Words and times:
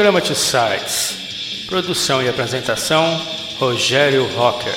Programa 0.00 0.22
Two 0.22 0.34
Sides. 0.34 1.66
Produção 1.66 2.22
e 2.22 2.28
apresentação: 2.30 3.22
Rogério 3.58 4.24
Rocker. 4.28 4.74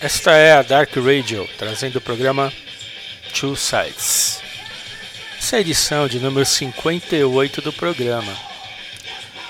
Esta 0.00 0.30
é 0.30 0.52
a 0.52 0.62
Dark 0.62 0.96
Radio, 0.96 1.46
trazendo 1.58 1.96
o 1.96 2.00
programa 2.00 2.50
Two 3.38 3.54
Sides. 3.56 4.40
Essa 5.38 5.56
é 5.56 5.58
a 5.58 5.60
edição 5.60 6.08
de 6.08 6.18
número 6.18 6.46
58 6.46 7.60
do 7.60 7.74
programa. 7.74 8.32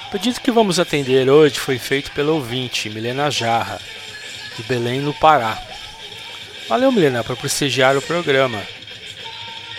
O 0.09 0.11
pedido 0.11 0.41
que 0.41 0.51
vamos 0.51 0.81
atender 0.81 1.31
hoje 1.31 1.61
foi 1.61 1.79
feito 1.79 2.11
pelo 2.11 2.35
ouvinte 2.35 2.91
Milena 2.91 3.31
Jarra, 3.31 3.81
de 4.57 4.65
Belém, 4.65 4.99
no 4.99 5.15
Pará. 5.15 5.63
Valeu, 6.69 6.91
Milena, 6.91 7.23
por 7.23 7.37
prestigiar 7.37 7.97
o 7.97 8.03
programa. 8.03 8.61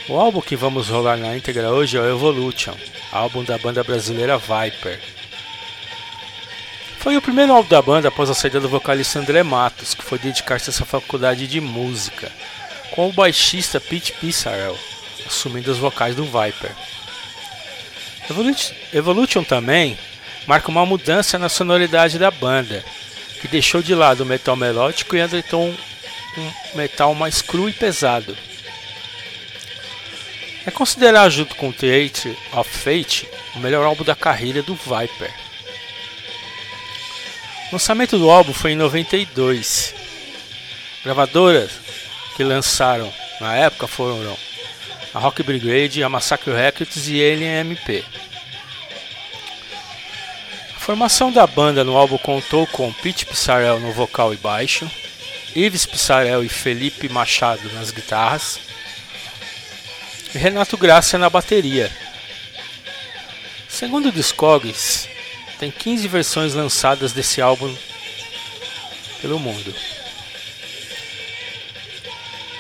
O 0.10 0.20
álbum 0.20 0.42
que 0.42 0.56
vamos 0.56 0.90
rolar 0.90 1.16
na 1.18 1.38
íntegra 1.38 1.70
hoje 1.70 1.96
é 1.96 2.02
o 2.02 2.10
Evolution, 2.10 2.74
álbum 3.12 3.44
da 3.44 3.58
banda 3.58 3.84
brasileira 3.84 4.38
Viper. 4.38 5.00
Foi 6.98 7.16
o 7.16 7.22
primeiro 7.22 7.54
álbum 7.54 7.70
da 7.70 7.82
banda 7.82 8.08
após 8.08 8.30
a 8.30 8.34
saída 8.34 8.60
do 8.60 8.68
vocalista 8.68 9.20
André 9.20 9.44
Matos, 9.44 9.94
que 9.94 10.04
foi 10.04 10.18
dedicar-se 10.18 10.70
a 10.70 10.74
essa 10.74 10.86
faculdade 10.86 11.48
de 11.48 11.62
música, 11.62 12.32
com 12.92 13.08
o 13.10 13.14
baixista 13.14 13.80
Pete 13.80 14.12
Pissarel, 14.14 14.78
assumindo 15.26 15.72
os 15.72 15.78
vocais 15.78 16.16
do 16.16 16.26
Viper. 16.26 16.72
Evolution 18.92 19.44
também 19.44 19.98
marca 20.48 20.70
uma 20.70 20.86
mudança 20.86 21.38
na 21.38 21.48
sonoridade 21.48 22.18
da 22.18 22.32
banda, 22.32 22.84
que 23.40 23.48
deixou 23.48 23.82
de 23.82 23.96
lado 23.96 24.22
o 24.22 24.26
metal 24.26 24.56
melódico 24.56 25.16
e 25.16 25.22
adotou 25.22 25.68
um 26.38 26.52
metal 26.76 27.14
mais 27.14 27.42
cru 27.42 27.70
e 27.70 27.74
pesado. 27.74 28.36
É 30.66 30.70
considerado, 30.70 31.32
junto 31.32 31.56
com 31.56 31.72
Theatre 31.72 32.38
of 32.54 32.70
Fate, 32.70 33.28
o 33.56 33.60
melhor 33.60 33.86
álbum 33.86 34.04
da 34.04 34.16
carreira 34.16 34.62
do 34.62 34.76
Viper. 34.76 35.34
O 37.70 37.76
lançamento 37.76 38.18
do 38.18 38.30
álbum 38.30 38.54
foi 38.54 38.74
em 38.74 38.76
92. 38.76 39.96
Gravadoras 41.04 41.72
que 42.36 42.44
lançaram 42.44 43.12
na 43.40 43.56
época 43.56 43.88
foram 43.88 44.38
a 45.14 45.20
Rock 45.20 45.42
Brigade, 45.42 46.04
a 46.04 46.10
Massacre 46.10 46.54
Records 46.54 47.08
e 47.08 47.22
Alien 47.22 47.62
MP. 47.62 48.04
A 50.76 50.80
formação 50.80 51.32
da 51.32 51.46
banda 51.48 51.84
no 51.84 51.98
álbum 51.98 52.18
contou 52.18 52.68
com 52.68 52.94
Pete 52.94 53.26
Pissarel 53.26 53.80
no 53.80 53.92
vocal 53.92 54.34
e 54.34 54.38
baixo, 54.38 54.90
Ives 55.56 55.86
Pissarel 55.86 56.44
e 56.44 56.50
Felipe 56.50 57.10
Machado 57.10 57.72
nas 57.74 57.92
guitarras, 57.92 58.60
Renato 60.34 60.78
Graça 60.78 61.18
na 61.18 61.30
bateria. 61.30 61.92
Segundo 63.68 64.08
o 64.08 64.12
Discogs, 64.12 65.10
tem 65.60 65.70
15 65.70 66.08
versões 66.08 66.54
lançadas 66.54 67.12
desse 67.12 67.42
álbum 67.42 67.76
pelo 69.22 69.38
mundo. 69.38 69.76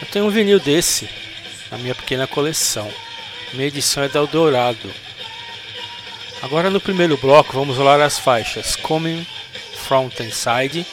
Eu 0.02 0.08
tenho 0.12 0.26
um 0.26 0.30
vinil 0.30 0.60
desse 0.60 1.10
na 1.72 1.78
minha 1.78 1.96
pequena 1.96 2.28
coleção. 2.28 2.92
Minha 3.54 3.68
edição 3.68 4.04
é 4.04 4.10
da 4.10 4.20
Eldorado. 4.20 4.94
Agora 6.42 6.70
no 6.70 6.82
primeiro 6.82 7.16
bloco 7.18 7.54
vamos 7.54 7.78
rolar 7.78 8.02
as 8.02 8.20
faixas 8.20 8.76
Coming 8.76 9.26
From 9.88 10.10
Inside, 10.20 10.86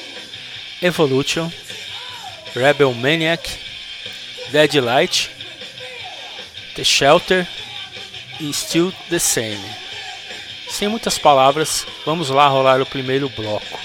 Evolution, 0.80 1.50
Rebel 2.54 2.94
Maniac, 2.94 3.58
Deadlight 4.52 5.37
The 6.78 6.84
Shelter 6.84 7.44
e 8.38 8.54
Still 8.54 8.92
the 9.08 9.18
Same. 9.18 9.58
Sem 10.70 10.86
muitas 10.86 11.18
palavras, 11.18 11.84
vamos 12.06 12.30
lá 12.30 12.46
rolar 12.46 12.80
o 12.80 12.86
primeiro 12.86 13.28
bloco. 13.30 13.80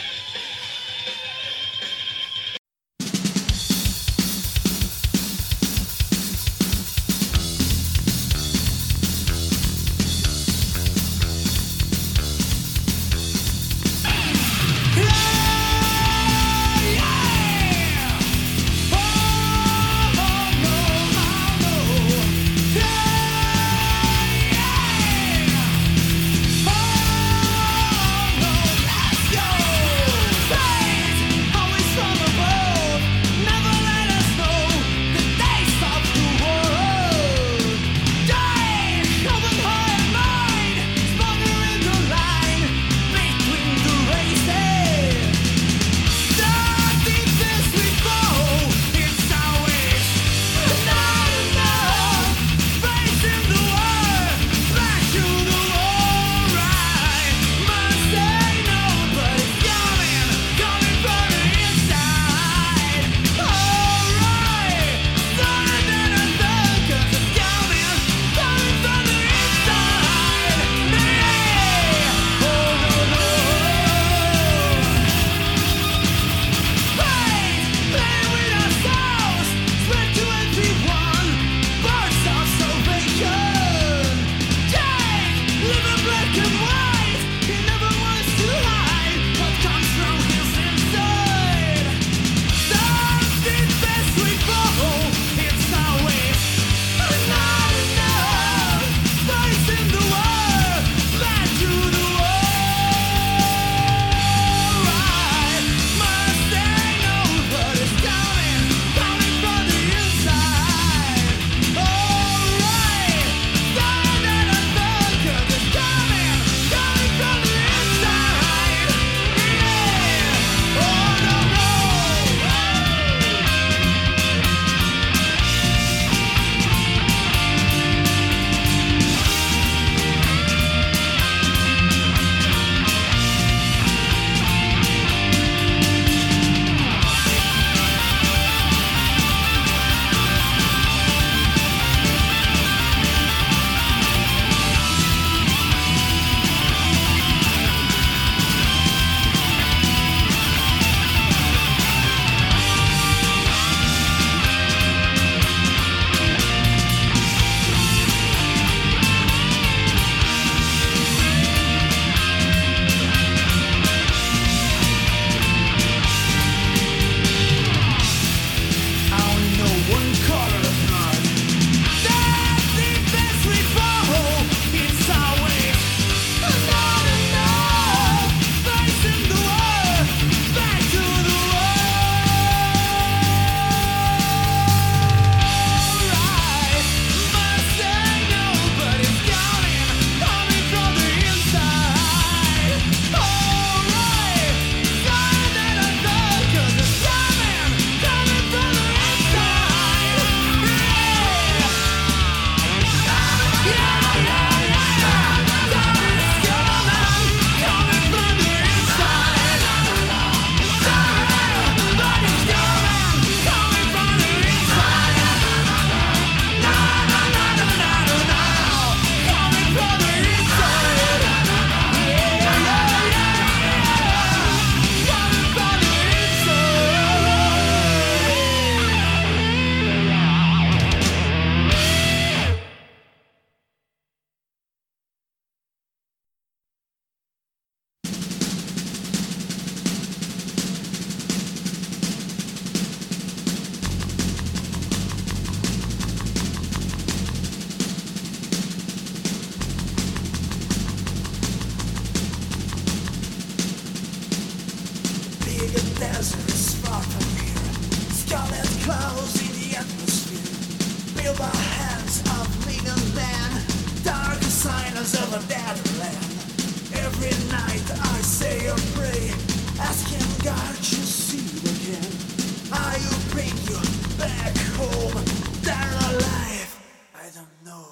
No. 277.66 277.86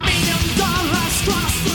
Million 0.00 0.58
dollars 0.58 1.22
trust. 1.24 1.65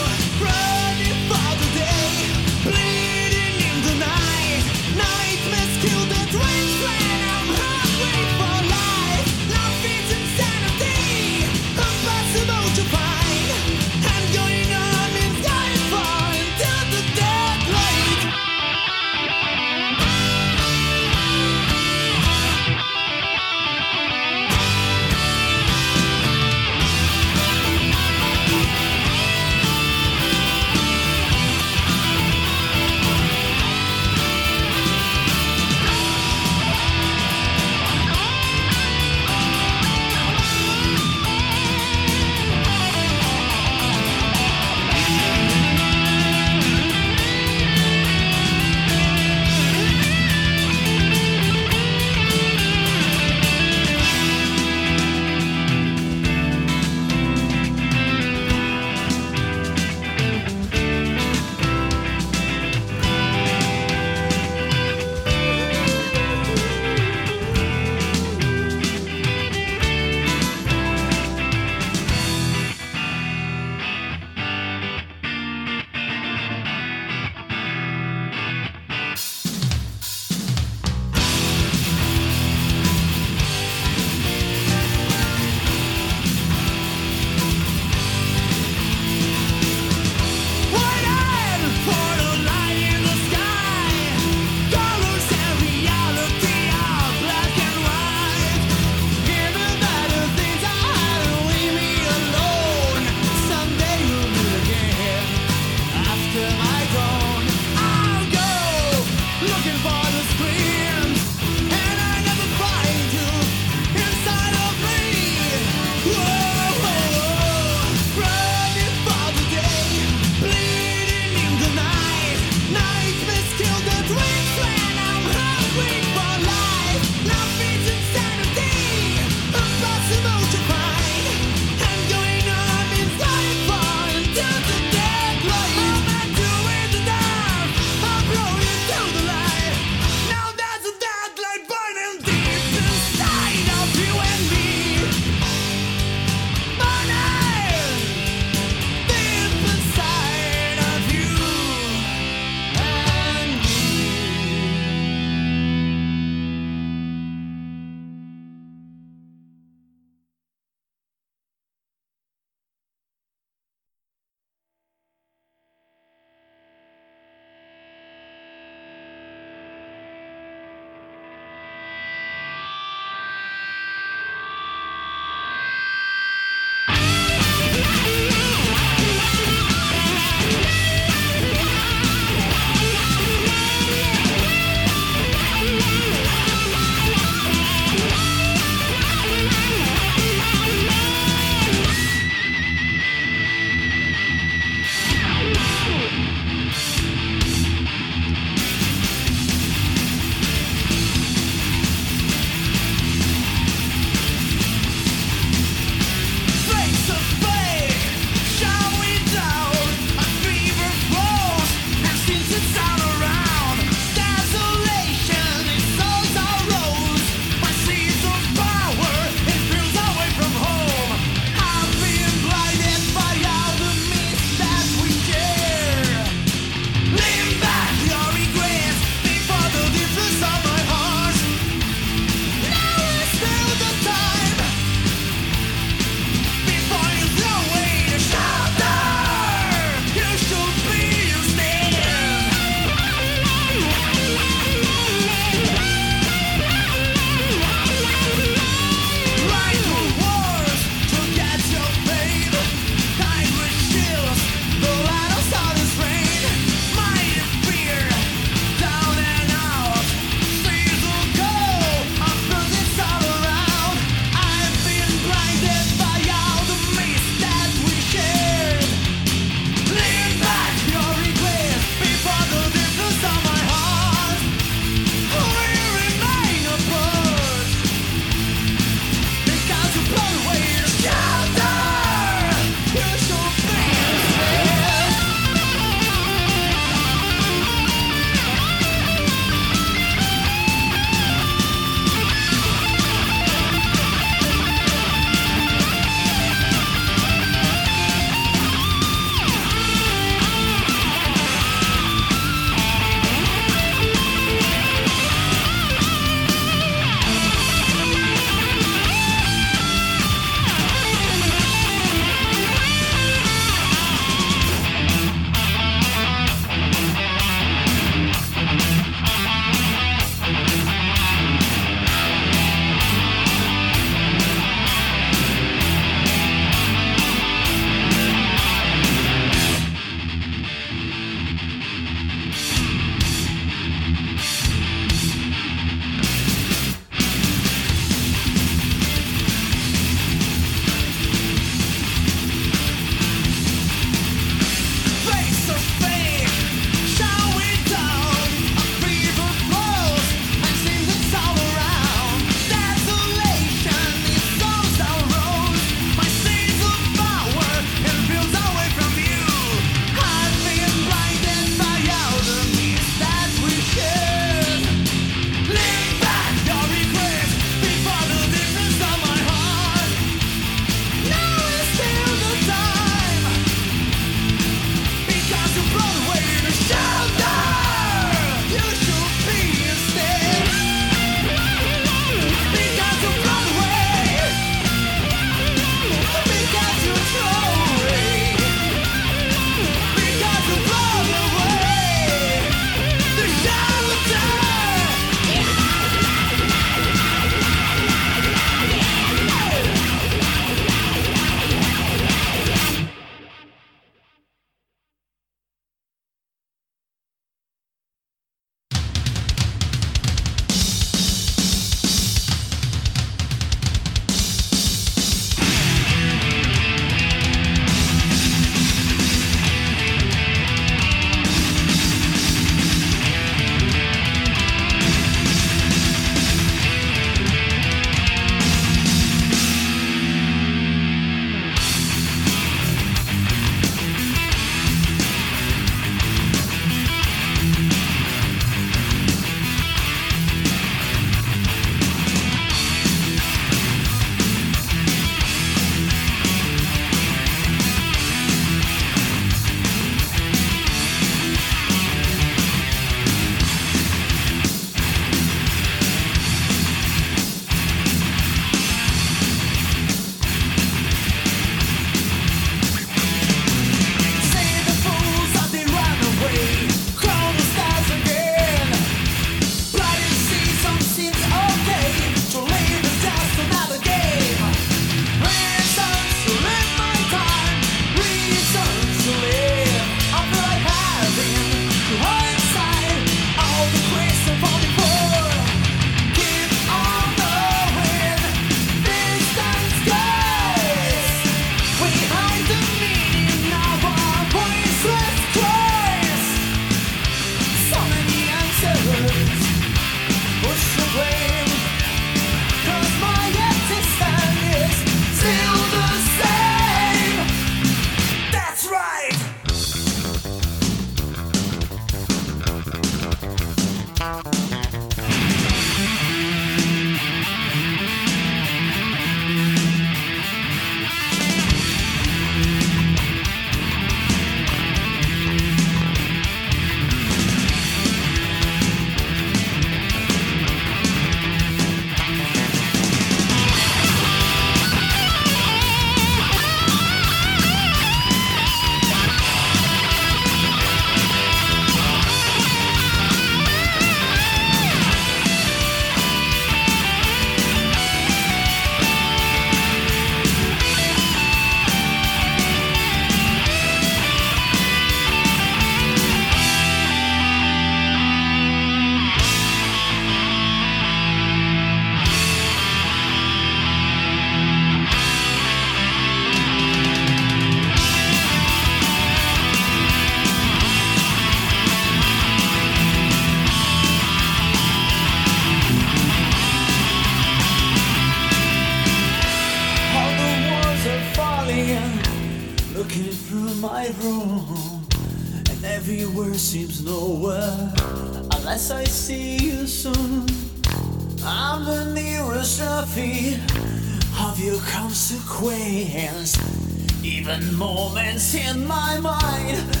Even 597.51 597.75
moments 597.75 598.55
in 598.55 598.87
my 598.87 599.19
mind 599.19 600.00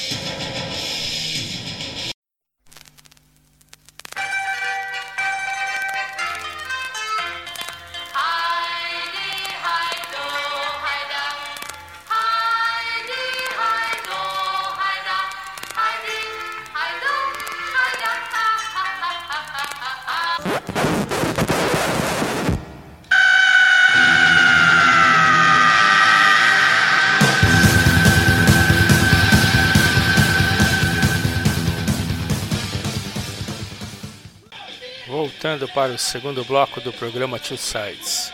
Voltando 35.49 35.73
para 35.73 35.93
o 35.93 35.97
segundo 35.97 36.45
bloco 36.45 36.79
do 36.79 36.93
programa 36.93 37.39
Two 37.39 37.57
Sides. 37.57 38.31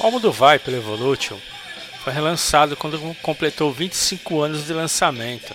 O 0.00 0.04
álbum 0.04 0.18
do 0.18 0.32
Viper 0.32 0.74
Evolution 0.74 1.38
foi 2.02 2.12
relançado 2.12 2.76
quando 2.76 2.98
completou 3.22 3.72
25 3.72 4.40
anos 4.40 4.66
de 4.66 4.72
lançamento. 4.72 5.54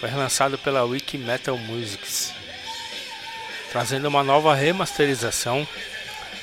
Foi 0.00 0.08
relançado 0.08 0.58
pela 0.58 0.82
Wiki 0.82 1.16
Metal 1.16 1.56
Musics, 1.56 2.34
trazendo 3.70 4.08
uma 4.08 4.24
nova 4.24 4.56
remasterização, 4.56 5.64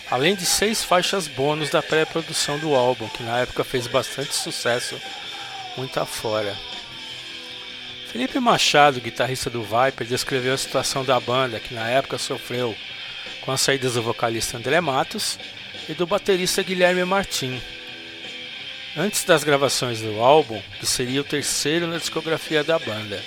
além 0.09 0.37
de 0.37 0.45
seis 0.45 0.85
faixas 0.85 1.27
bônus 1.27 1.69
da 1.69 1.83
pré-produção 1.83 2.57
do 2.59 2.73
álbum, 2.75 3.09
que 3.09 3.23
na 3.23 3.39
época 3.39 3.65
fez 3.65 3.87
bastante 3.87 4.33
sucesso 4.33 4.97
muito 5.75 5.99
afora. 5.99 6.55
Felipe 8.15 8.39
Machado, 8.39 9.01
guitarrista 9.01 9.49
do 9.49 9.61
Viper, 9.61 10.07
descreveu 10.07 10.53
a 10.53 10.57
situação 10.57 11.03
da 11.03 11.19
banda, 11.19 11.59
que 11.59 11.73
na 11.73 11.89
época 11.89 12.17
sofreu 12.17 12.73
com 13.41 13.51
as 13.51 13.59
saídas 13.59 13.95
do 13.95 14.01
vocalista 14.01 14.55
André 14.55 14.79
Matos 14.79 15.37
e 15.89 15.93
do 15.93 16.07
baterista 16.07 16.63
Guilherme 16.63 17.03
Martin. 17.03 17.61
Antes 18.95 19.25
das 19.25 19.43
gravações 19.43 19.99
do 19.99 20.21
álbum, 20.21 20.61
que 20.79 20.85
seria 20.85 21.19
o 21.19 21.25
terceiro 21.25 21.87
na 21.87 21.97
discografia 21.97 22.63
da 22.63 22.79
banda. 22.79 23.21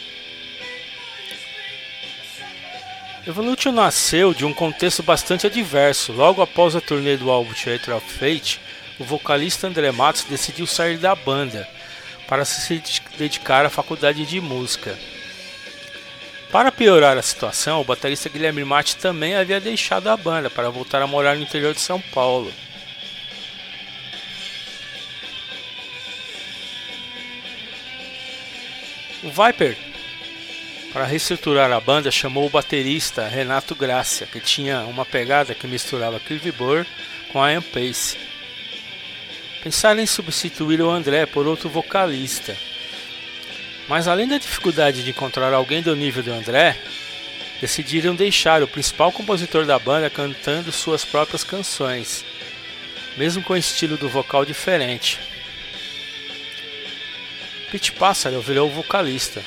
Evolution 3.26 3.72
nasceu 3.72 4.32
de 4.32 4.46
um 4.46 4.54
contexto 4.54 5.02
bastante 5.02 5.46
adverso. 5.46 6.14
Logo 6.14 6.40
após 6.40 6.74
a 6.74 6.80
turnê 6.80 7.18
do 7.18 7.30
álbum 7.30 7.52
Theater 7.52 7.94
of 7.94 8.10
Fate, 8.10 8.58
o 8.98 9.04
vocalista 9.04 9.66
André 9.66 9.92
Matos 9.92 10.24
decidiu 10.24 10.66
sair 10.66 10.96
da 10.96 11.14
banda 11.14 11.68
para 12.28 12.44
se 12.44 12.80
dedicar 13.16 13.64
à 13.64 13.70
faculdade 13.70 14.24
de 14.26 14.38
música. 14.40 14.96
Para 16.52 16.70
piorar 16.70 17.16
a 17.16 17.22
situação, 17.22 17.80
o 17.80 17.84
baterista 17.84 18.28
Guilherme 18.28 18.64
Mate 18.64 18.96
também 18.96 19.34
havia 19.34 19.58
deixado 19.58 20.08
a 20.08 20.16
banda 20.16 20.48
para 20.48 20.70
voltar 20.70 21.02
a 21.02 21.06
morar 21.06 21.36
no 21.36 21.42
interior 21.42 21.74
de 21.74 21.80
São 21.80 22.00
Paulo. 22.00 22.52
O 29.22 29.30
Viper, 29.30 29.76
para 30.92 31.04
reestruturar 31.04 31.72
a 31.72 31.80
banda, 31.80 32.10
chamou 32.10 32.46
o 32.46 32.50
baterista 32.50 33.26
Renato 33.26 33.74
Gracia, 33.74 34.26
que 34.26 34.38
tinha 34.38 34.82
uma 34.82 35.04
pegada 35.04 35.54
que 35.54 35.66
misturava 35.66 36.20
Clive 36.20 36.52
Burr 36.52 36.86
com 37.32 37.46
Ian 37.46 37.62
Pace. 37.62 38.27
Pensaram 39.62 40.00
em 40.00 40.06
substituir 40.06 40.80
o 40.80 40.90
André 40.90 41.26
por 41.26 41.46
outro 41.46 41.68
vocalista. 41.68 42.56
Mas 43.88 44.06
além 44.06 44.28
da 44.28 44.38
dificuldade 44.38 45.02
de 45.02 45.10
encontrar 45.10 45.52
alguém 45.52 45.82
do 45.82 45.96
nível 45.96 46.22
do 46.22 46.32
André, 46.32 46.76
decidiram 47.60 48.14
deixar 48.14 48.62
o 48.62 48.68
principal 48.68 49.10
compositor 49.10 49.64
da 49.64 49.78
banda 49.78 50.08
cantando 50.08 50.70
suas 50.70 51.04
próprias 51.04 51.42
canções, 51.42 52.24
mesmo 53.16 53.42
com 53.42 53.56
estilo 53.56 53.96
do 53.96 54.08
vocal 54.08 54.44
diferente. 54.44 55.18
Pete 57.70 57.92
Pássaro 57.92 58.40
virou 58.40 58.68
o 58.68 58.72
vocalista. 58.72 59.42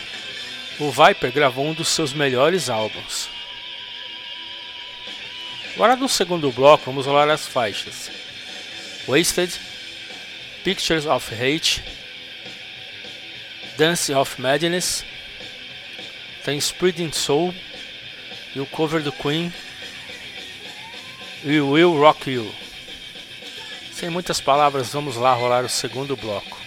O 0.79 0.91
Viper 0.91 1.31
gravou 1.31 1.65
um 1.65 1.73
dos 1.73 1.89
seus 1.89 2.13
melhores 2.13 2.69
álbuns. 2.69 3.29
Agora 5.75 5.95
no 5.95 6.09
segundo 6.09 6.51
bloco 6.51 6.85
vamos 6.85 7.05
rolar 7.05 7.29
as 7.29 7.47
faixas 7.47 8.11
Wasted, 9.07 9.51
Pictures 10.63 11.07
of 11.07 11.33
Hate, 11.33 11.83
Dance 13.77 14.13
of 14.13 14.39
Madness, 14.39 15.03
tem 16.45 16.57
Spreading 16.59 17.11
Soul 17.11 17.53
e 18.55 18.59
o 18.59 18.65
cover 18.67 19.01
do 19.01 19.11
Queen 19.11 19.51
We 21.43 21.61
Will 21.61 21.97
Rock 21.97 22.29
You. 22.29 22.53
Sem 23.91 24.09
muitas 24.09 24.39
palavras, 24.39 24.93
vamos 24.93 25.15
lá 25.15 25.33
rolar 25.33 25.65
o 25.65 25.69
segundo 25.69 26.15
bloco. 26.15 26.59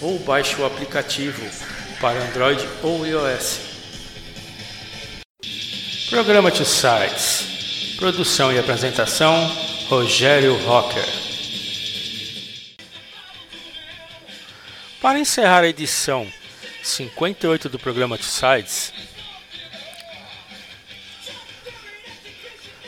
ou 0.00 0.18
baixe 0.18 0.60
o 0.60 0.66
aplicativo 0.66 1.40
para 2.00 2.20
Android 2.20 2.68
ou 2.82 3.06
iOS. 3.06 3.60
Programa 6.10 6.50
Tio 6.50 6.66
Sites, 6.66 7.94
produção 7.96 8.52
e 8.52 8.58
apresentação, 8.58 9.46
Rogério 9.88 10.56
Rocker. 10.64 11.06
Para 15.00 15.20
encerrar 15.20 15.60
a 15.60 15.68
edição 15.68 16.26
58 16.82 17.68
do 17.68 17.78
programa 17.78 18.18
Two 18.18 18.26
Sides, 18.26 18.92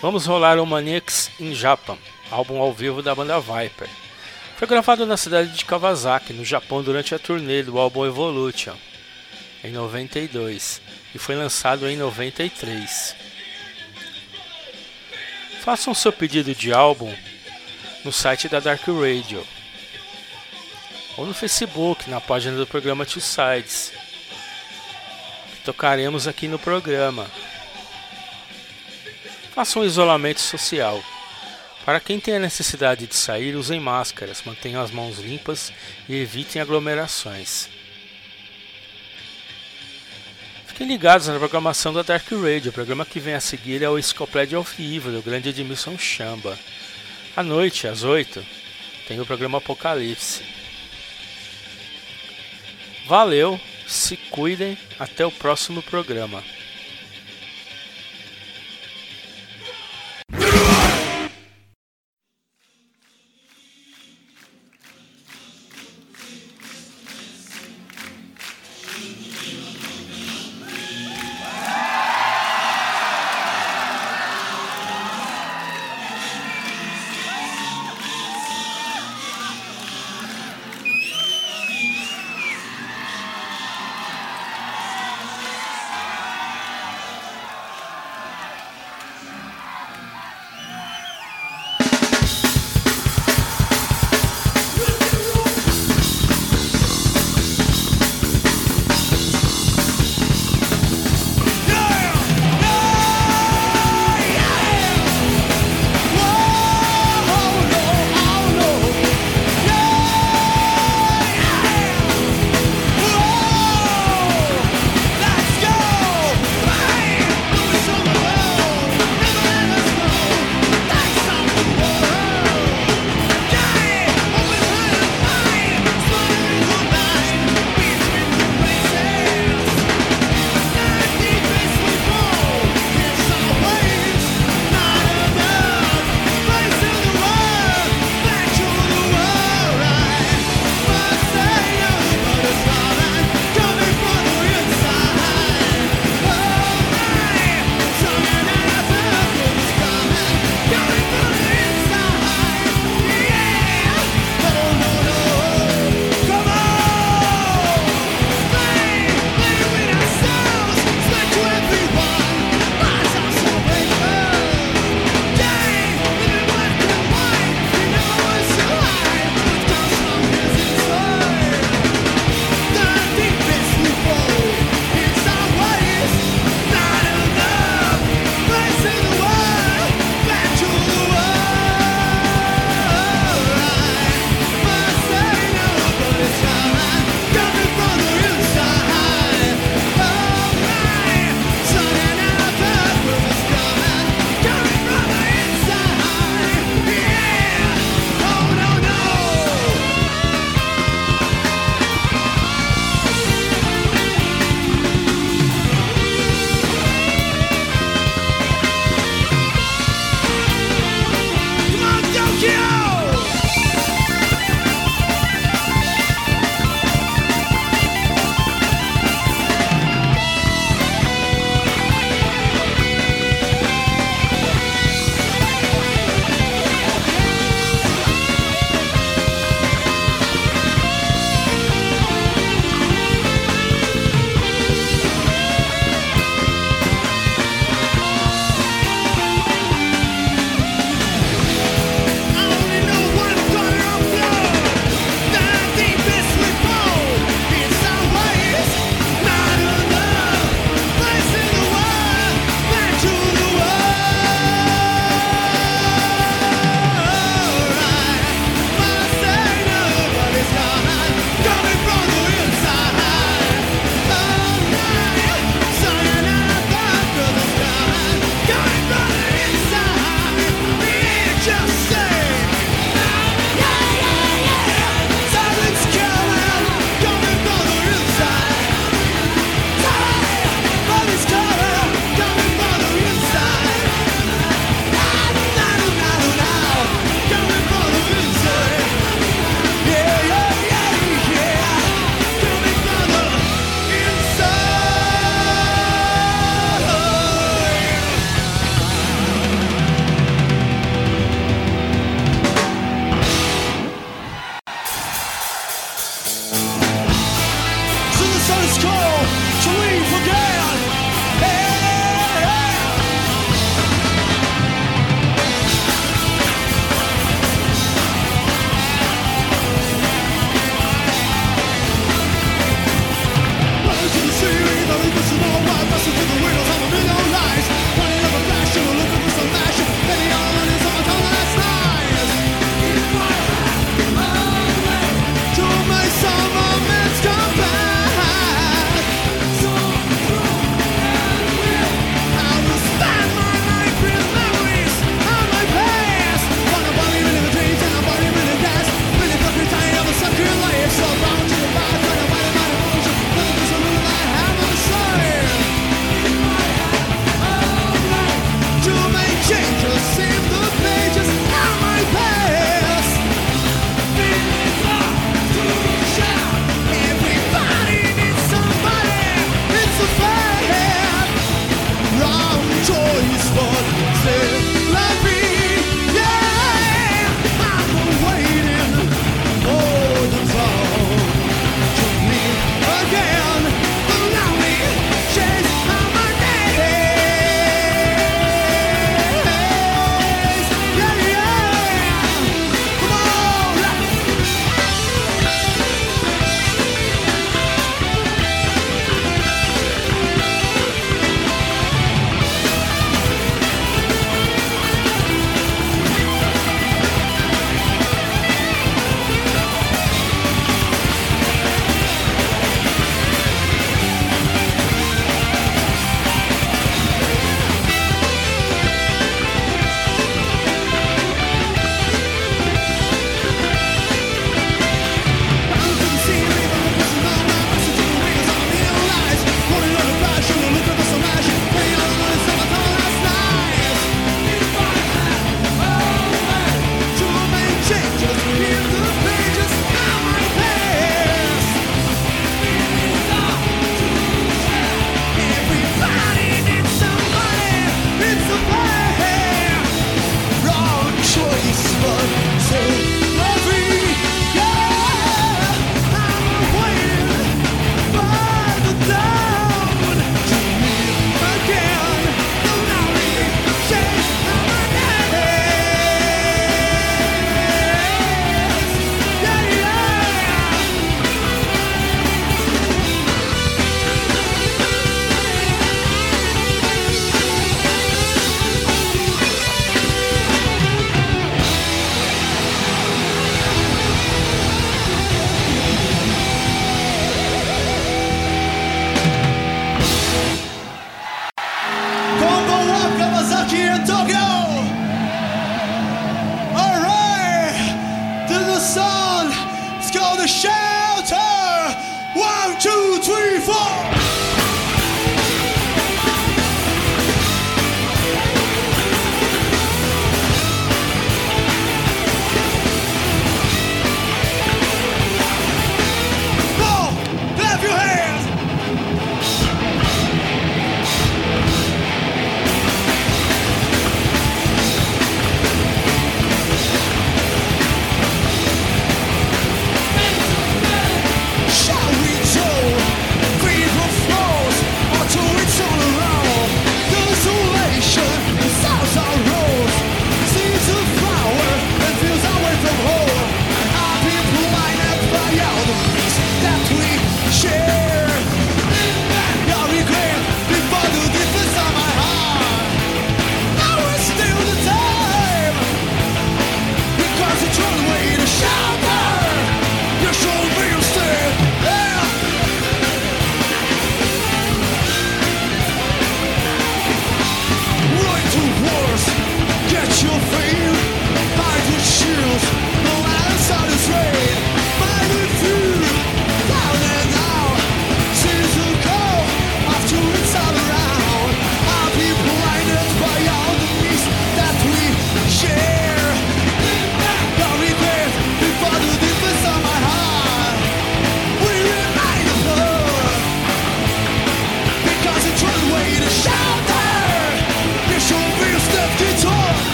vamos 0.00 0.26
rolar 0.26 0.60
o 0.60 0.66
Maniacs 0.66 1.28
in 1.40 1.52
Japan, 1.54 1.98
álbum 2.30 2.60
ao 2.60 2.72
vivo 2.72 3.02
da 3.02 3.14
banda 3.14 3.40
Viper. 3.40 3.88
Foi 4.56 4.68
gravado 4.68 5.04
na 5.04 5.16
cidade 5.16 5.50
de 5.50 5.64
Kawasaki, 5.64 6.32
no 6.32 6.44
Japão, 6.44 6.82
durante 6.84 7.14
a 7.14 7.18
turnê 7.18 7.64
do 7.64 7.78
álbum 7.78 8.06
Evolution, 8.06 8.76
em 9.64 9.72
92, 9.72 10.80
e 11.12 11.18
foi 11.18 11.34
lançado 11.34 11.88
em 11.88 11.96
93. 11.96 13.16
Façam 15.62 15.92
seu 15.94 16.12
pedido 16.12 16.54
de 16.54 16.72
álbum 16.72 17.12
no 18.04 18.12
site 18.12 18.48
da 18.48 18.60
Dark 18.60 18.86
Radio 18.86 19.44
ou 21.20 21.26
no 21.26 21.34
Facebook, 21.34 22.08
na 22.08 22.18
página 22.18 22.56
do 22.56 22.66
programa 22.66 23.04
Two 23.04 23.20
Sides. 23.20 23.92
Que 25.52 25.64
tocaremos 25.66 26.26
aqui 26.26 26.48
no 26.48 26.58
programa. 26.58 27.30
Faça 29.54 29.78
um 29.78 29.84
isolamento 29.84 30.40
social. 30.40 31.02
Para 31.84 32.00
quem 32.00 32.18
tem 32.18 32.36
a 32.36 32.40
necessidade 32.40 33.06
de 33.06 33.14
sair, 33.14 33.54
usem 33.54 33.78
máscaras, 33.78 34.42
mantenham 34.46 34.82
as 34.82 34.90
mãos 34.90 35.18
limpas 35.18 35.70
e 36.08 36.16
evitem 36.16 36.62
aglomerações. 36.62 37.68
Fiquem 40.68 40.86
ligados 40.86 41.26
na 41.26 41.38
programação 41.38 41.92
da 41.92 42.00
Dark 42.00 42.30
Radio. 42.32 42.70
O 42.70 42.74
programa 42.74 43.04
que 43.04 43.20
vem 43.20 43.34
a 43.34 43.40
seguir 43.40 43.82
é 43.82 43.90
o 43.90 43.98
Escoplédia 43.98 44.56
ao 44.56 44.64
Vivo, 44.64 45.10
do 45.10 45.20
grande 45.20 45.50
Edmilson 45.50 45.98
Chamba. 45.98 46.58
À 47.36 47.42
noite, 47.42 47.86
às 47.86 48.04
8, 48.04 48.42
tem 49.06 49.20
o 49.20 49.26
programa 49.26 49.58
Apocalipse. 49.58 50.59
Valeu, 53.10 53.60
se 53.88 54.16
cuidem, 54.16 54.78
até 54.96 55.26
o 55.26 55.32
próximo 55.32 55.82
programa. 55.82 56.44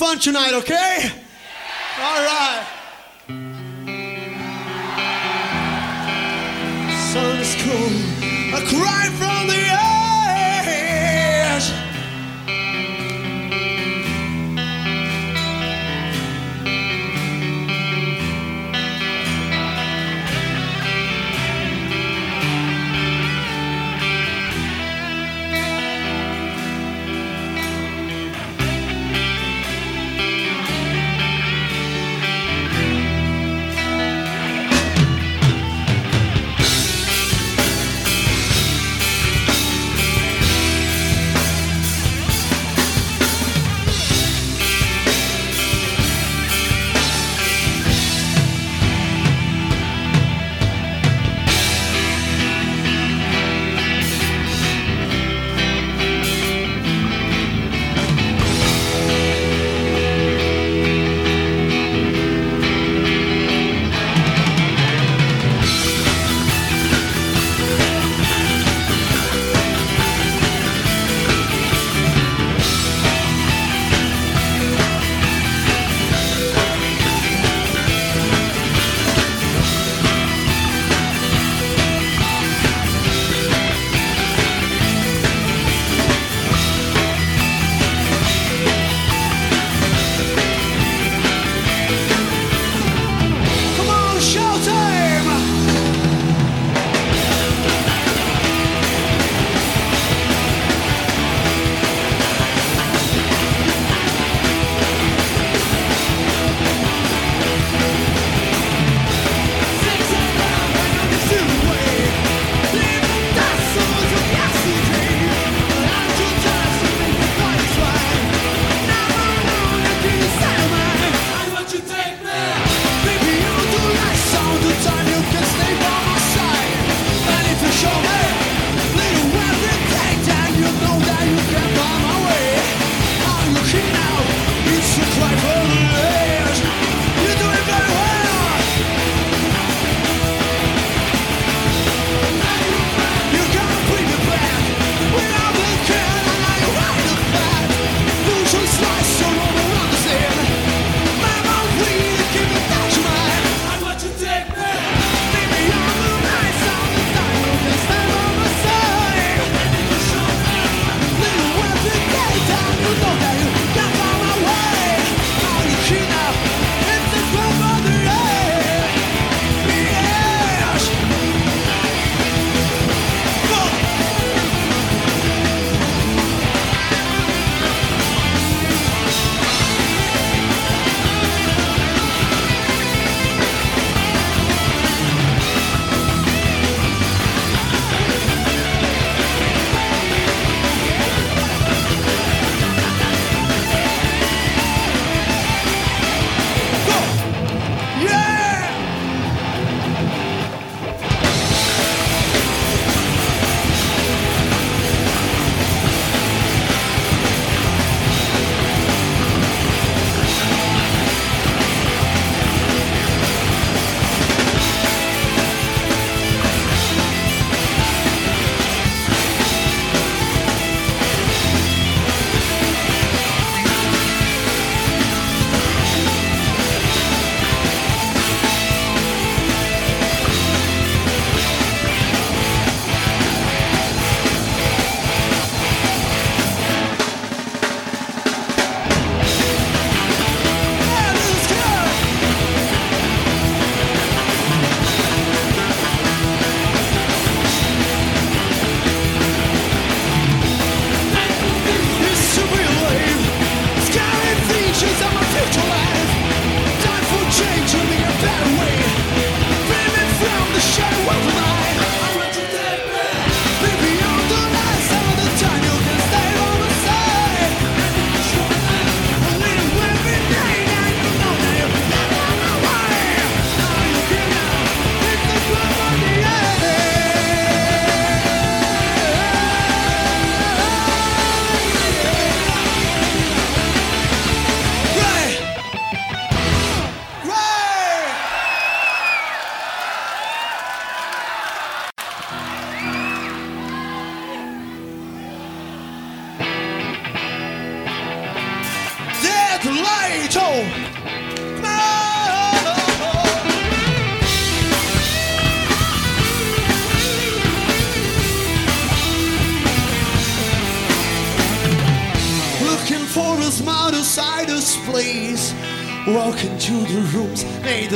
Fun 0.00 0.18
tonight, 0.18 0.54
okay? 0.54 1.19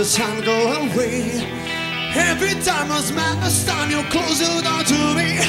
Time 0.05 0.37
sun 0.37 0.45
go 0.45 0.53
away. 0.53 1.23
Every 2.15 2.55
time 2.63 2.93
I 2.93 3.01
smile, 3.01 3.37
this 3.37 3.65
time 3.65 3.91
you 3.91 4.03
close 4.11 4.39
closer 4.39 4.63
door 4.63 4.85
to 4.85 5.15
me. 5.17 5.41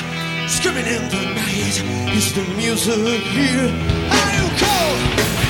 Screaming 0.47 0.87
in 0.87 1.09
the 1.09 1.23
night, 1.35 1.83
is 2.15 2.31
the 2.33 2.41
music 2.55 3.21
here? 3.35 3.67
Are 4.15 4.31
you 4.37 4.47
cold? 4.55 4.99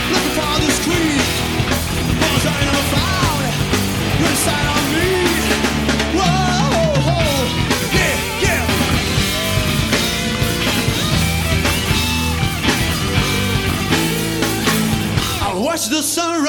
Looking 0.10 0.34
for 0.34 0.58
the 0.58 0.70
screen. 0.80 1.22
Bones 2.20 2.46
I 2.50 2.54
never 2.66 2.86
found, 2.96 3.46
you're 4.18 4.34
inside 4.34 4.68
of 4.74 4.84
me. 4.96 5.10
Whoa, 6.18 7.06
yeah, 7.94 8.18
yeah. 8.42 8.66
I 15.48 15.50
watch 15.60 15.84
the 15.90 16.02
sun. 16.02 16.45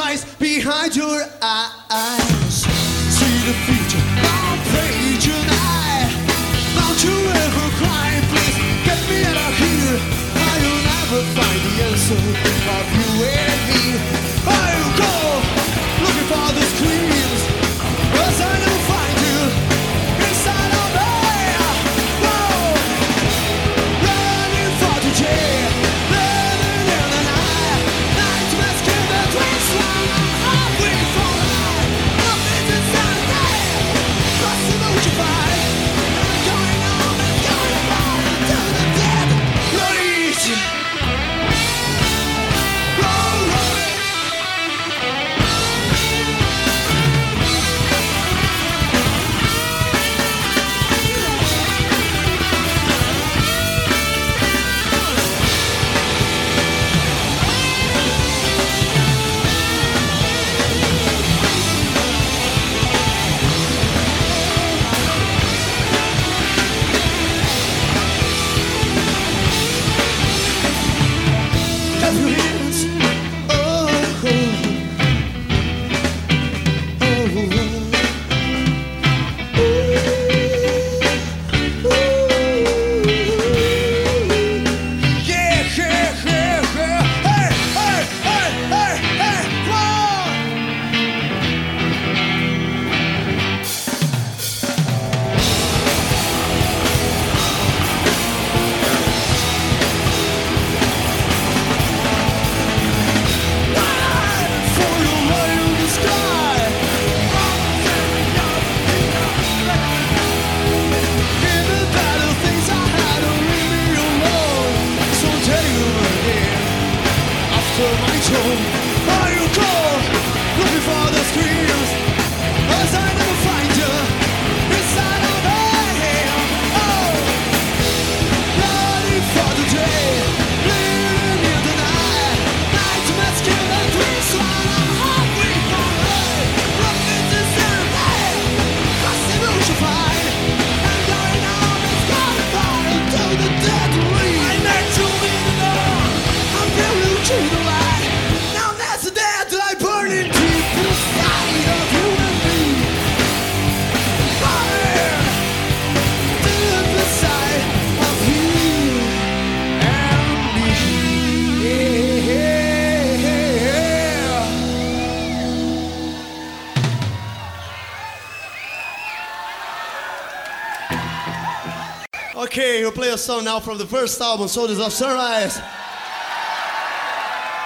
favorite 173.16 173.34
song 173.34 173.44
now 173.44 173.58
from 173.58 173.78
the 173.78 173.86
first 173.86 174.20
album, 174.20 174.46
Soldiers 174.46 174.78
of 174.78 174.92
Sunrise. 174.92 175.54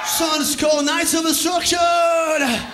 Sun's 0.06 0.55
called 0.55 0.86
Knights 0.86 1.12
of 1.14 1.24
Destruction. 1.24 2.69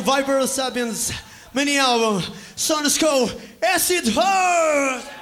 album 0.00 0.22
Viper 0.22 0.46
Sapiens, 0.46 1.12
mini 1.52 1.76
album, 1.78 2.22
Sound 2.56 2.86
Acid 3.62 4.08
Heart! 4.08 5.19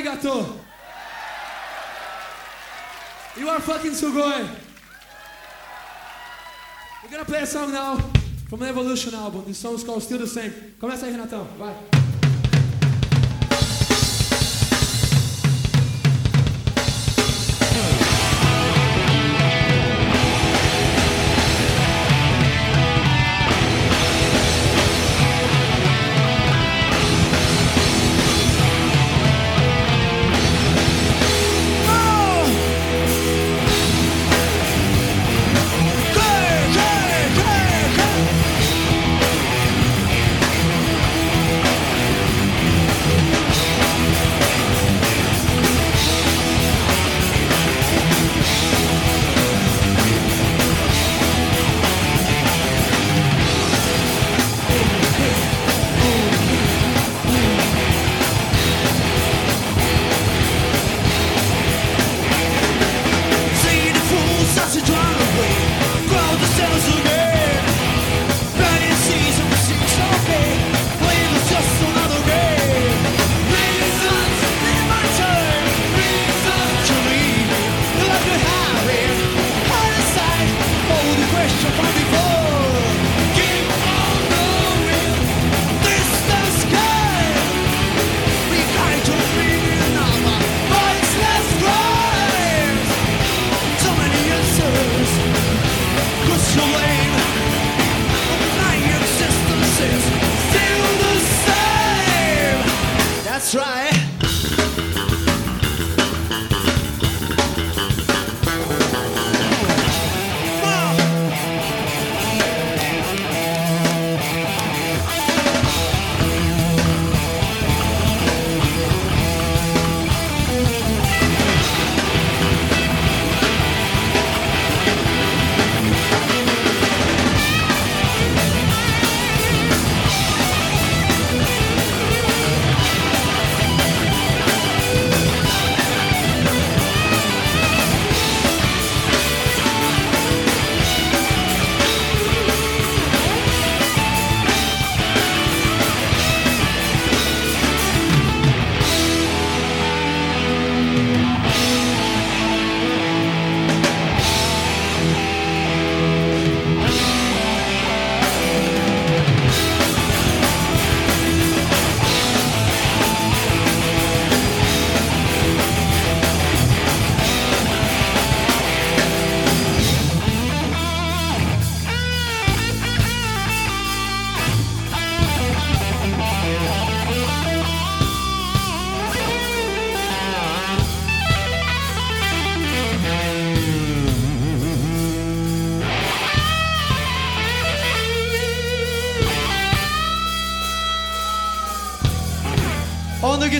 sugoi, 0.00 0.02
gato! 0.02 0.60
You 3.36 3.48
are 3.48 3.60
fucking 3.60 3.92
sugoi! 3.92 4.48
We're 7.02 7.10
gonna 7.10 7.24
play 7.24 7.42
a 7.42 7.46
song 7.46 7.72
now 7.72 7.96
from 8.48 8.60
the 8.60 8.68
Evolution 8.68 9.14
album. 9.14 9.44
This 9.46 9.64
is 9.64 9.84
called 9.84 10.02
Still 10.02 10.18
the 10.18 10.26
Same. 10.26 10.52
Começa 10.78 11.06
aí, 11.06 11.12
Renatão. 11.12 11.46
Vai. 11.58 11.99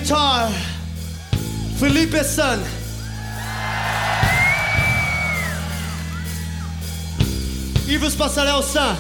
Guitar, 0.01 0.51
Felipe 1.77 2.25
San. 2.25 2.59
Ives 7.87 8.17
Passarel 8.17 8.63
San. 8.63 8.97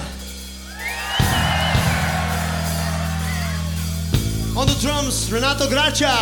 On 4.57 4.67
the 4.67 4.75
drums, 4.81 5.33
Renato 5.33 5.69
Gracia. 5.69 6.13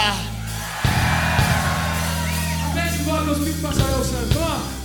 Best 2.74 3.00
vocals, 3.00 3.44
Pete 3.44 3.56
Passarel 3.56 4.04
Santos. 4.04 4.32
Come 4.34 4.42
on. 4.42 4.77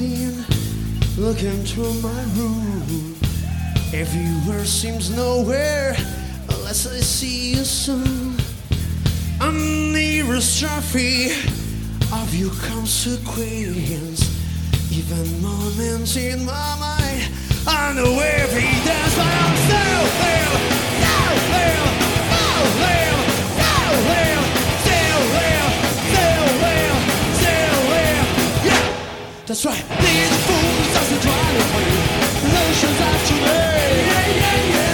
Falling, 0.00 0.44
looking 1.16 1.64
through 1.64 1.92
my 2.00 2.22
room. 2.36 3.14
Everywhere 3.92 4.64
seems 4.64 5.10
nowhere, 5.14 5.94
unless 6.48 6.86
I 6.86 7.00
see 7.00 7.50
you 7.50 7.64
soon. 7.64 8.36
I'm 9.40 9.92
nearest 9.92 10.60
trophy 10.60 11.32
of 12.12 12.34
your 12.34 12.52
consequence. 12.68 14.20
Even 14.92 15.42
moments 15.42 16.16
in 16.16 16.44
my 16.44 16.76
mind, 16.78 17.30
I 17.66 17.92
know 17.94 18.18
evidence, 18.18 19.16
but 19.16 19.26
I'm 19.26 19.56
still 19.66 20.06
there, 20.20 20.48
still 20.96 21.38
there, 21.52 22.09
that's 29.50 29.66
right. 29.66 29.74
These 29.74 30.36
fools 30.46 30.94
doesn't 30.94 31.22
drive 31.22 31.56
away. 31.58 31.90
Notions 32.54 33.00
too 33.26 33.34
late. 33.34 33.50
Yeah, 34.06 34.26
yeah, 34.28 34.74
yeah. 34.74 34.89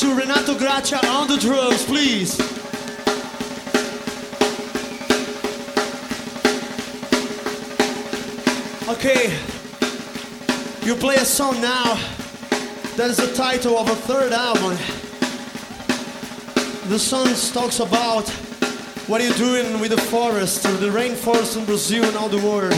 To 0.00 0.14
Renato 0.14 0.56
Gracia 0.56 1.06
on 1.08 1.28
the 1.28 1.36
drums, 1.36 1.84
please. 1.84 2.40
Okay, 8.88 9.36
you 10.86 10.94
play 10.94 11.16
a 11.16 11.24
song 11.26 11.60
now 11.60 11.96
that 12.96 13.10
is 13.10 13.18
the 13.18 13.30
title 13.34 13.76
of 13.76 13.90
a 13.90 13.94
third 13.94 14.32
album. 14.32 14.74
The 16.88 16.98
song 16.98 17.26
talks 17.52 17.80
about 17.80 18.26
what 19.06 19.22
you're 19.22 19.34
doing 19.34 19.80
with 19.80 19.90
the 19.90 20.00
forest, 20.00 20.62
the 20.62 20.88
rainforest 20.88 21.58
in 21.58 21.66
Brazil 21.66 22.04
and 22.04 22.16
all 22.16 22.30
the 22.30 22.38
world. 22.38 22.72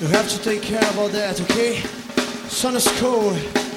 You 0.00 0.08
have 0.08 0.28
to 0.30 0.38
take 0.42 0.62
care 0.62 0.90
about 0.90 1.12
that, 1.12 1.40
okay? 1.42 1.76
Sun 2.48 2.74
is 2.74 2.88
cold. 2.98 3.67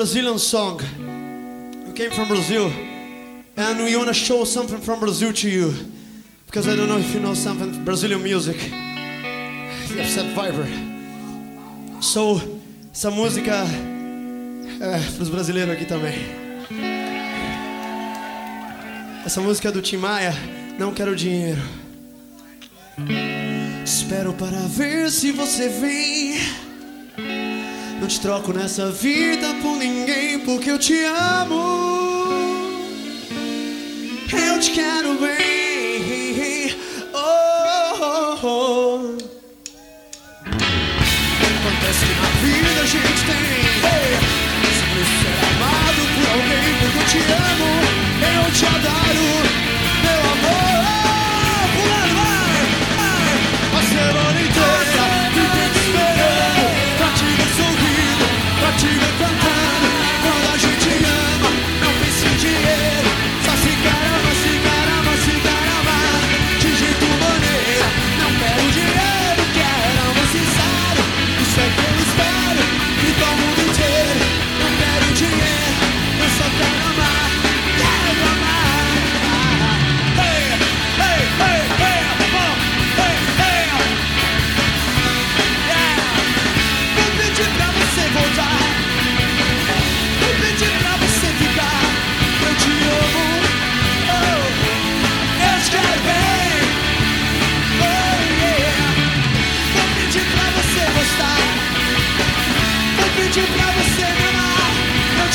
Brazilian 0.00 0.38
song. 0.38 0.80
We 1.86 1.92
came 1.92 2.10
from 2.10 2.26
Brazil, 2.26 2.72
and 3.54 3.84
we 3.84 3.94
want 3.96 4.08
to 4.08 4.14
show 4.14 4.44
something 4.44 4.80
from 4.80 4.98
Brazil 4.98 5.30
to 5.30 5.50
you. 5.50 5.74
Because 6.46 6.66
I 6.68 6.74
don't 6.74 6.88
know 6.88 6.96
if 6.96 7.12
you 7.12 7.20
know 7.20 7.34
something 7.34 7.84
Brazilian 7.84 8.22
music. 8.22 8.56
You 9.90 10.04
said 10.06 10.34
Viber. 10.34 10.66
So, 12.00 12.40
essa 12.90 13.10
música 13.10 13.52
é 14.80 15.16
pros 15.16 15.28
brasileiros 15.28 15.74
aqui 15.74 15.84
também. 15.84 16.14
Essa 19.26 19.42
música 19.42 19.68
é 19.68 19.70
do 19.70 19.82
Tim 19.82 19.98
Maia, 19.98 20.34
Não 20.78 20.94
Quero 20.94 21.14
Dinheiro. 21.14 21.60
Espero 23.84 24.32
para 24.32 24.66
ver 24.66 25.10
se 25.10 25.30
você 25.30 25.68
vem. 25.68 26.59
Não 28.00 28.08
te 28.08 28.18
troco 28.18 28.50
nessa 28.54 28.90
vida 28.90 29.52
por 29.60 29.76
ninguém, 29.76 30.38
porque 30.38 30.70
eu 30.70 30.78
te 30.78 31.04
amo. 31.04 32.32
Eu 34.32 34.58
te 34.58 34.70
quero 34.70 35.18
bem. 35.18 36.74
Oh, 37.12 37.18
oh, 38.00 38.38
oh. 38.42 39.18
Acontece 41.60 42.06
que 42.06 42.14
na 42.16 42.30
vida 42.40 42.80
a 42.80 42.86
gente 42.86 43.22
tem. 43.26 43.44
Hey, 43.84 44.16
sempre 44.78 45.04
ser 45.20 45.36
amado 45.50 46.00
por 46.14 46.26
alguém, 46.32 46.68
porque 46.80 46.98
eu 47.00 47.06
te 47.06 47.20
amo. 47.32 47.70
Eu 48.32 48.44
te 48.52 48.64
adoro, 48.64 48.79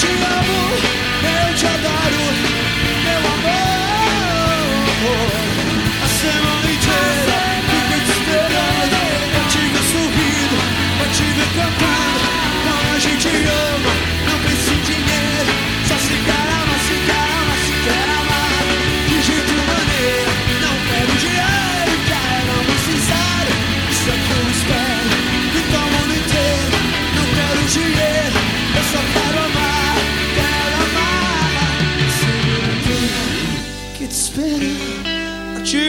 Eu 0.07 0.44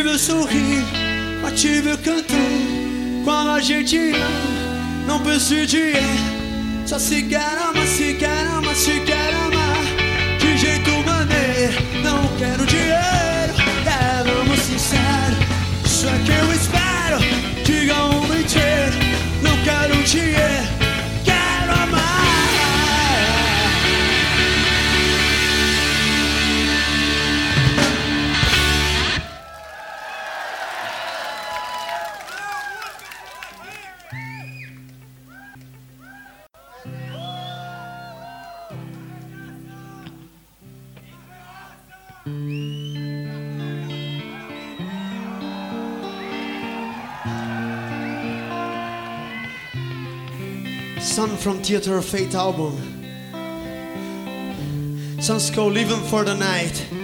Ver 0.06 0.20
sorrir, 0.20 0.84
ver 1.82 1.96
cantando. 1.96 3.24
Quando 3.24 3.50
a 3.50 3.60
gente 3.60 3.98
ama, 4.12 5.04
não 5.04 5.18
pensa 5.18 5.52
em 5.52 5.66
dinheiro. 5.66 5.98
Só 6.86 6.96
se 6.96 7.24
quer 7.24 7.58
amar, 7.58 7.84
se 7.88 8.14
quer 8.14 8.46
amar, 8.46 8.76
se 8.76 9.00
quer 9.00 9.34
amar. 9.34 9.82
De 10.38 10.56
jeito 10.56 10.90
maneiro, 11.04 11.74
não 12.04 12.24
quero 12.38 12.64
dinheiro. 12.66 13.54
Quero 13.82 14.42
amor 14.42 14.56
sincero, 14.58 15.36
isso 15.84 16.06
é 16.06 16.18
que 16.24 16.30
eu 16.30 16.52
espero. 16.52 17.18
Diga 17.64 18.04
o 18.04 18.12
mundo 18.12 18.38
inteiro, 18.38 18.96
não 19.42 19.60
quero 19.64 20.04
dinheiro. 20.04 20.55
From 51.38 51.62
Theater 51.62 51.96
of 51.96 52.04
Fate 52.04 52.34
album. 52.34 52.76
Songs 55.20 55.50
called 55.50 55.74
Living 55.74 56.00
for 56.08 56.24
the 56.24 56.34
Night. 56.34 56.95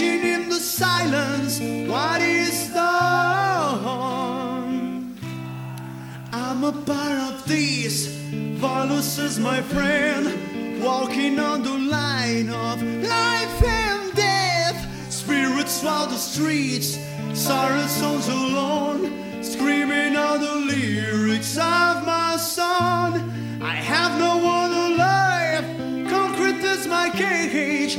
In 0.00 0.48
the 0.48 0.58
silence 0.58 1.60
what 1.88 2.22
is 2.22 2.68
done. 2.72 3.92
I'm 6.32 6.64
a 6.64 6.72
part 6.72 7.18
of 7.18 7.44
this. 7.46 8.08
Volus 8.60 9.18
is 9.18 9.38
my 9.38 9.60
friend, 9.60 10.82
walking 10.82 11.38
on 11.38 11.62
the 11.62 11.76
line 11.76 12.48
of 12.48 12.82
life 12.82 13.62
and 13.62 14.14
death. 14.14 15.12
Spirits 15.12 15.80
swell 15.80 16.06
the 16.06 16.16
streets, 16.16 16.98
sorrow 17.34 17.86
souls 17.86 18.28
alone, 18.28 19.42
screaming 19.42 20.16
out 20.16 20.40
the 20.40 20.54
lyrics 20.54 21.56
of 21.58 22.06
my 22.06 22.36
song. 22.38 23.30
I 23.60 23.74
have 23.74 24.18
no 24.18 24.38
one 24.38 24.72
alive, 24.72 25.64
concrete 26.08 26.64
is 26.64 26.86
my 26.86 27.10
cage. 27.10 27.98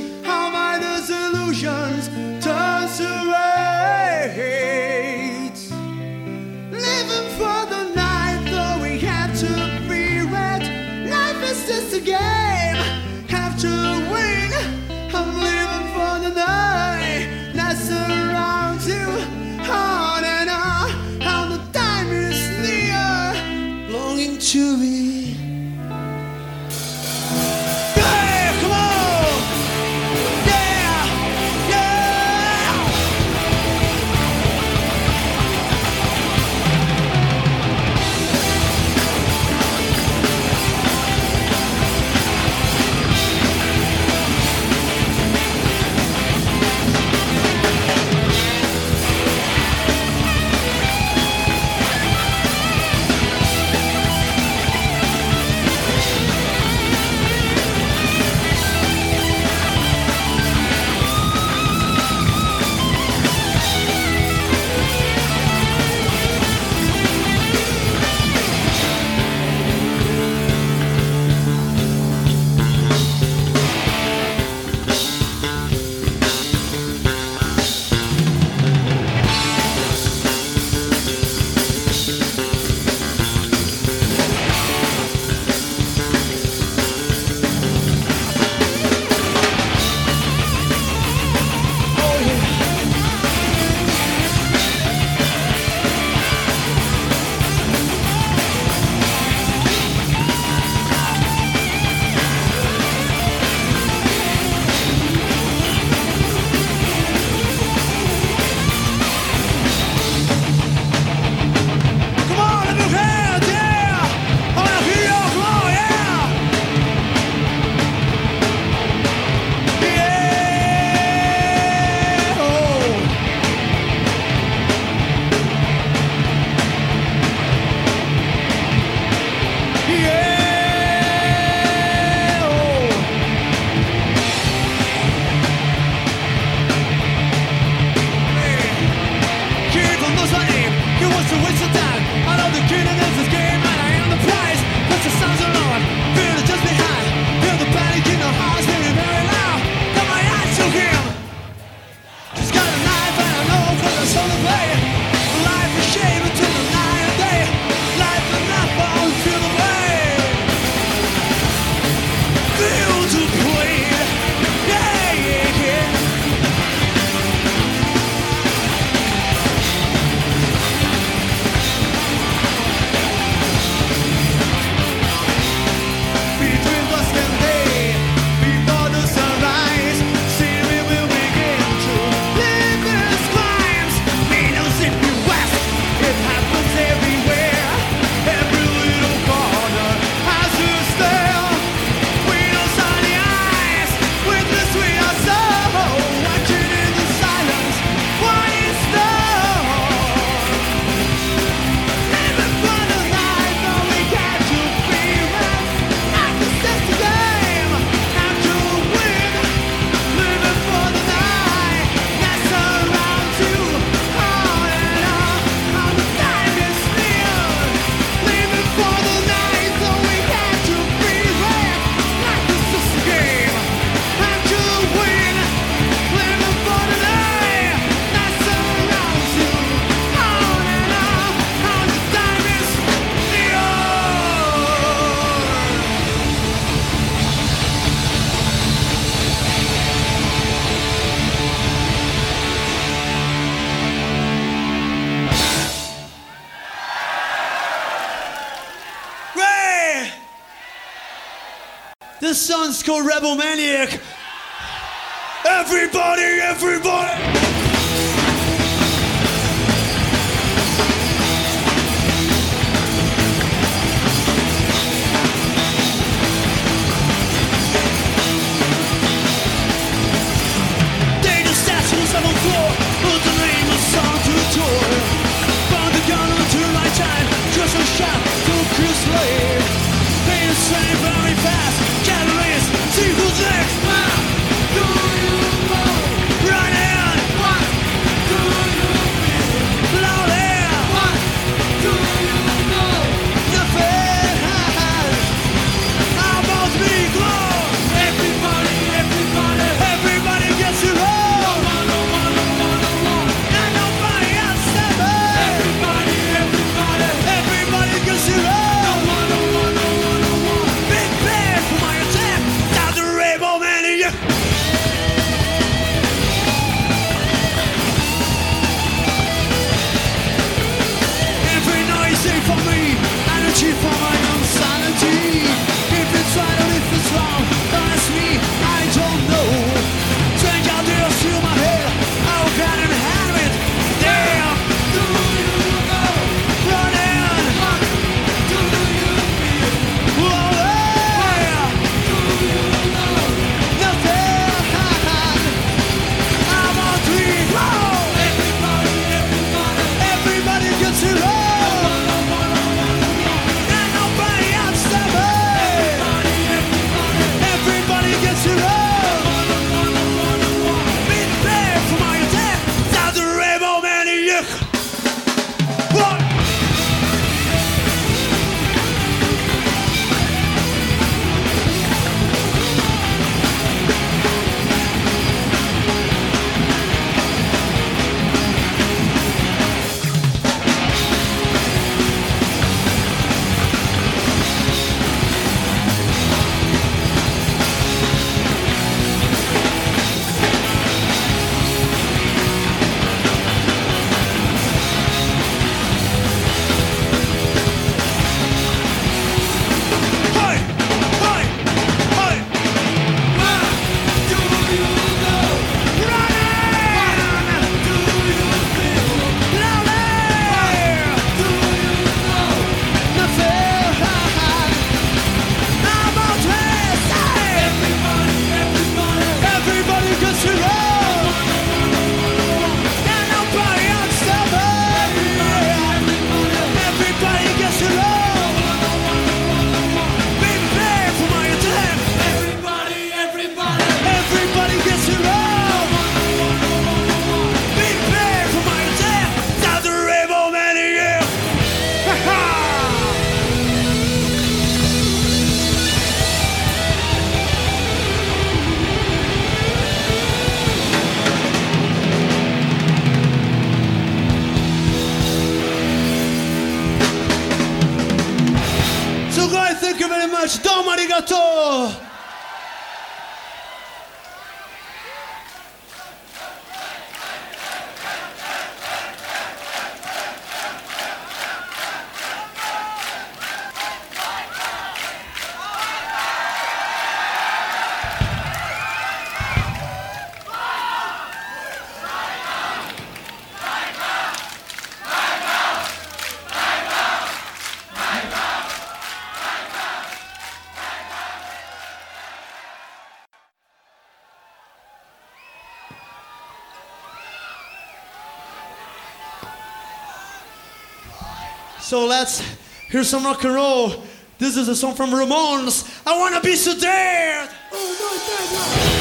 Rats. 502.23 502.39
Here's 502.87 503.09
some 503.09 503.25
rock 503.25 503.43
and 503.43 503.53
roll. 503.53 504.01
This 504.39 504.55
is 504.55 504.69
a 504.69 504.75
song 504.77 504.95
from 504.95 505.09
Ramones. 505.11 505.83
I 506.07 506.17
wanna 506.17 506.39
be 506.39 506.55
so 506.55 506.71
dead. 506.79 507.49
Oh 507.73 507.75
my 507.99 508.15
God. 508.15 508.93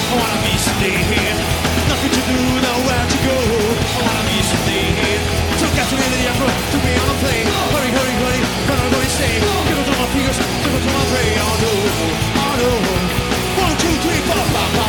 I 0.00 0.14
wanna 0.16 0.40
be 0.48 0.54
staying. 0.56 1.36
Nothing 1.88 2.12
to 2.16 2.22
do, 2.24 2.40
nowhere 2.64 3.06
to 3.12 3.18
go. 3.28 3.36
I 3.36 4.00
wanna 4.00 4.24
be 4.30 4.38
staying. 4.48 5.20
Took 5.60 5.76
out 5.76 5.88
to 5.90 5.96
me, 5.96 6.06
I 6.24 6.32
broke 6.40 6.64
to 6.72 6.78
be 6.84 6.92
on 6.96 7.08
a 7.08 7.18
plane. 7.20 7.57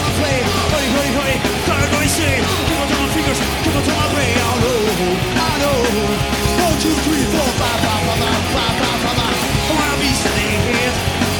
my 0.00 0.10
flame 0.18 0.44
Hurry, 0.72 0.88
hurry, 0.96 1.10
hurry, 1.18 1.36
turn 1.68 1.88
machine 2.00 2.42
Keep 2.66 2.80
on 2.80 2.86
to 2.88 2.96
my 2.96 3.08
fingers, 3.14 3.38
keep 3.62 3.74
on 3.76 3.84
my 3.84 4.06
brain 4.14 4.34
I 4.34 4.52
know, 4.62 4.80
I 5.36 5.52
know 5.62 5.78
One, 6.64 6.76
two, 6.80 6.94
three, 7.04 7.24
four, 7.28 7.48
five, 7.60 7.78
five, 7.84 8.02
five, 8.08 8.18
five, 8.18 8.44
five, 8.56 8.74
five, 8.80 8.98
five, 9.04 9.16
five. 9.20 9.36
I 9.68 9.72
wanna 9.76 9.98
be 10.00 10.10
sitting 10.22 10.50
here 10.68 10.92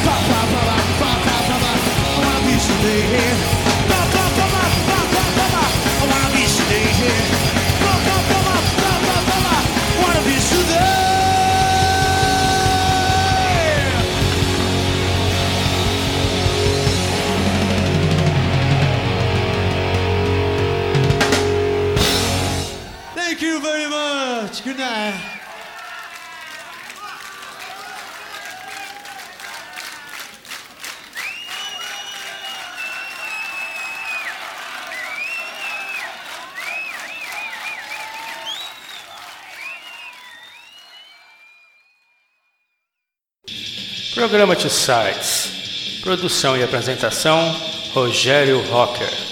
Five, 0.06 0.24
five, 0.30 0.48
five, 0.52 0.66
five, 0.68 0.86
five, 1.00 1.20
five, 1.26 1.44
five, 1.48 1.62
five 1.64 1.80
I 2.00 2.18
wanna 2.24 2.42
be 2.46 2.54
sitting 2.58 3.49
Programa 44.30 44.54
de 44.54 44.70
Sites. 44.70 45.98
Produção 46.04 46.56
e 46.56 46.62
apresentação: 46.62 47.52
Rogério 47.92 48.60
Rocker. 48.70 49.30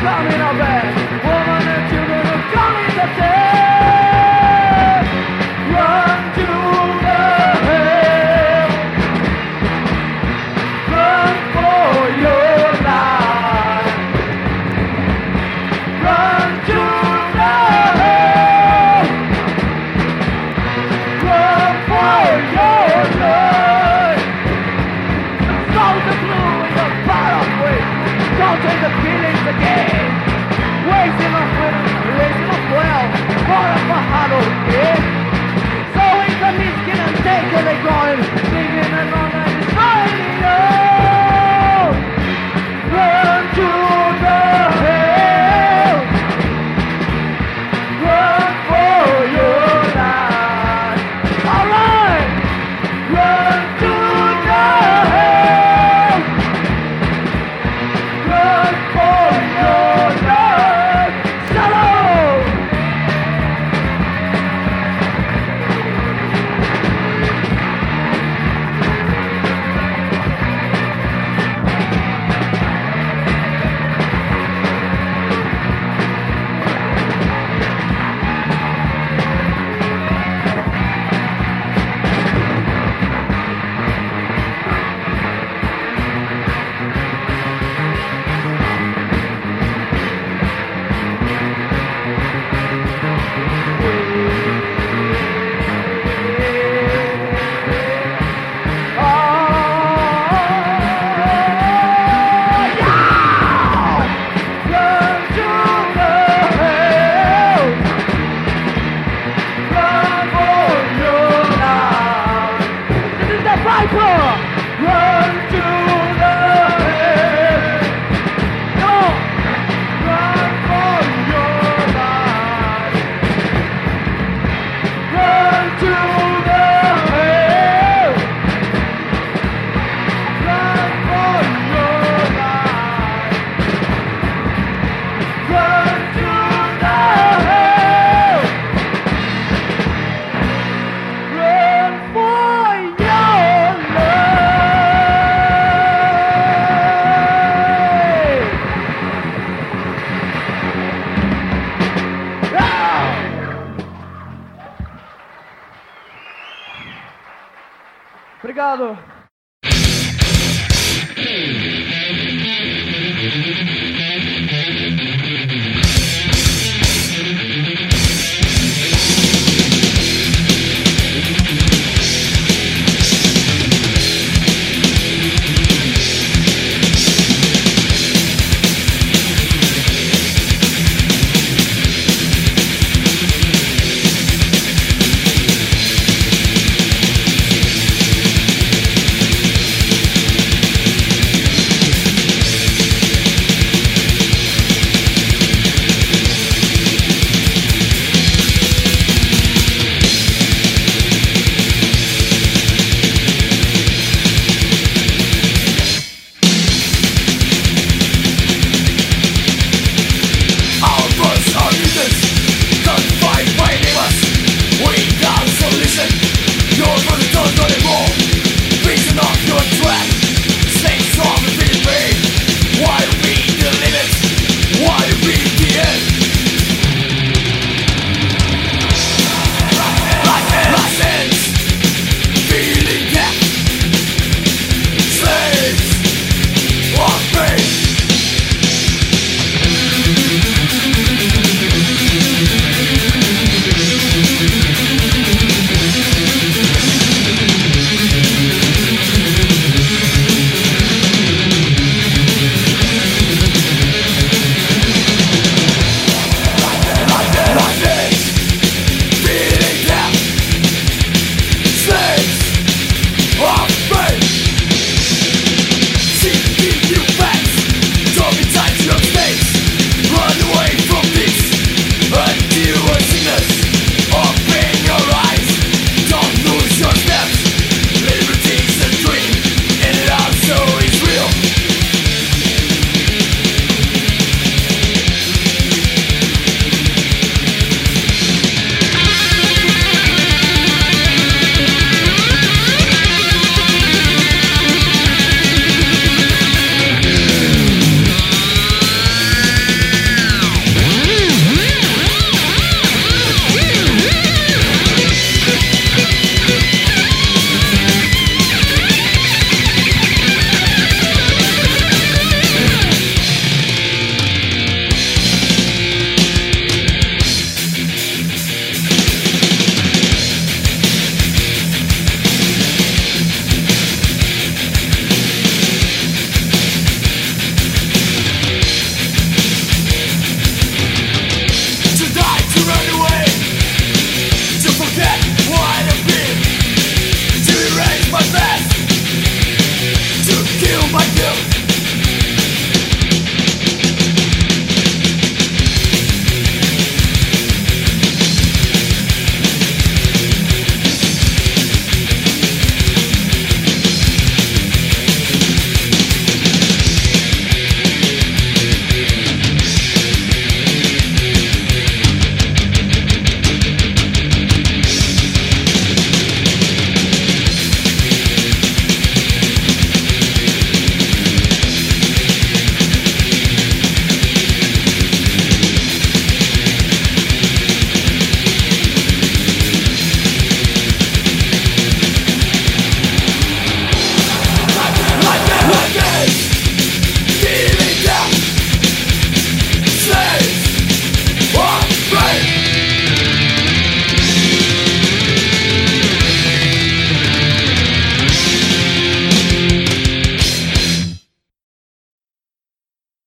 coming 0.00 0.40
of 0.40 0.60
it. 0.60 0.84
Woman 1.24 1.62
and 1.74 1.90
children 1.90 2.26
are 2.26 2.44
coming 2.54 2.90
to 2.90 3.06
death. 3.18 3.37